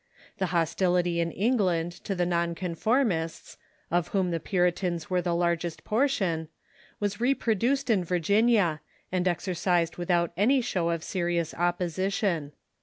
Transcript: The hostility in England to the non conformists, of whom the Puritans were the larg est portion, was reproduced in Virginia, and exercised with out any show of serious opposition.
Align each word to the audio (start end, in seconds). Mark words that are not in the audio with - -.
The 0.39 0.47
hostility 0.47 1.19
in 1.19 1.29
England 1.31 1.91
to 2.05 2.15
the 2.15 2.25
non 2.25 2.55
conformists, 2.55 3.57
of 3.91 4.07
whom 4.07 4.31
the 4.31 4.39
Puritans 4.39 5.11
were 5.11 5.21
the 5.21 5.29
larg 5.35 5.63
est 5.63 5.83
portion, 5.83 6.47
was 6.99 7.21
reproduced 7.21 7.87
in 7.87 8.03
Virginia, 8.03 8.81
and 9.11 9.27
exercised 9.27 9.97
with 9.97 10.09
out 10.09 10.31
any 10.35 10.59
show 10.59 10.89
of 10.89 11.03
serious 11.03 11.53
opposition. 11.53 12.53